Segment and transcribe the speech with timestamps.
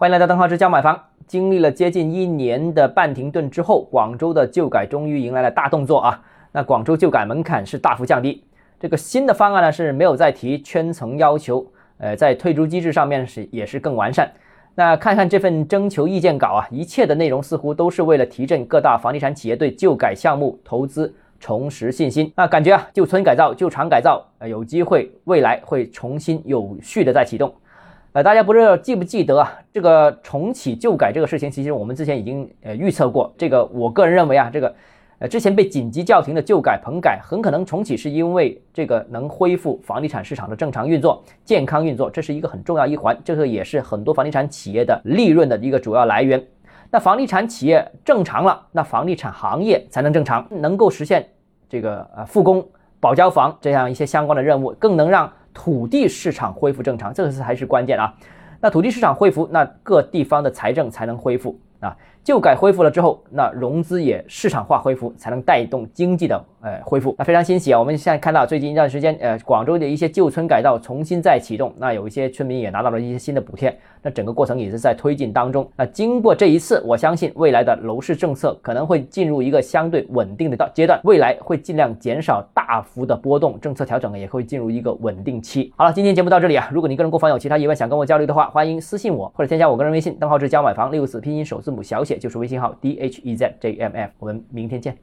[0.00, 0.96] 欢迎来到邓浩之教买房。
[1.26, 6.22] 经历了接近一年的半停顿之后，广州的旧改终于迎来了大动作啊！
[6.52, 8.44] 那广州旧改门槛是大幅降低，
[8.78, 11.66] 这个新的方案呢是没有再提圈层要求，
[11.96, 14.30] 呃，在退租机制上面是也是更完善。
[14.76, 22.32] 那看看这份征求意见稿啊，一切的内容似乎都是为了提振各大房地产企业对旧改项目投资重拾信心。
[22.36, 27.52] 那感觉啊，旧村改造、旧厂改造，呃，有机会未来会重新有序的再启动。
[28.12, 29.52] 呃，大家不知道记不记得啊？
[29.70, 33.30] 这个重启旧改这个事情，其实我们之前已经呃预测过。
[33.36, 34.74] 这个我个人认为啊，这个
[35.18, 43.16] 呃之前被紧急叫停的旧改棚改，很可能重启是因为这个能恢复房地产市场的正常运作、健康运作，这是一个很重要一环。
[43.22, 46.42] 这个也是很多房地产企业的利润的一个主要来源。
[46.90, 51.28] 那房地产企业正常了，那房地产行业才能正常，能够实现
[51.68, 52.66] 这个呃复工、
[53.00, 55.30] 保交房这样一些相关的任务，更能让。
[55.58, 58.14] 土地市场恢复正常，这个是还是关键啊。
[58.60, 61.96] 那土地市场恢复，那各地方的财政才能恢复啊。
[62.24, 67.14] 旧改恢复了之后，那融资也市场化恢复，才能带动经济的呃恢复。
[67.16, 67.78] 那非常欣喜啊！
[67.78, 75.66] 我们现在看到最近一段时间，呃，广州的一些旧村改造重新再启动，那有一些村民也拿到了一些新的补贴，那整个过程也是在推进当中。
[75.74, 85.72] 那经过这一次，我相信未来的楼市政策可能会进入一个相对稳定的到阶段，未来会尽量减少大幅的波动，政策调整也会进入一个稳定期。
[85.78, 86.68] 好了，今天节目到这里啊！
[86.70, 92.16] 如果你个人购房有其他疑问想跟我交流的话，欢迎私信我或者添加我个人微信，账号是教买房六四拼音首字母小写。
[92.18, 94.96] 就是微信号 d h e z j m f，我们明天见。